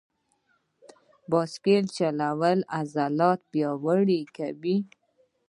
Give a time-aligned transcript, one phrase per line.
[1.29, 4.77] بایسکل چلول عضلات پیاوړي کوي.